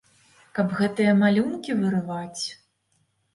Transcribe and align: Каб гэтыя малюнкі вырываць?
Каб 0.59 0.71
гэтыя 0.79 1.11
малюнкі 1.19 1.75
вырываць? 1.83 2.43